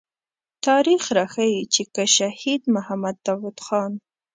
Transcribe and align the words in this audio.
تاريخ 0.65 1.01
راښيي 1.17 1.61
چې 1.73 1.83
که 1.93 2.03
شهيد 2.15 2.61
محمد 2.75 3.15
داود 3.27 3.57
خان. 3.65 3.91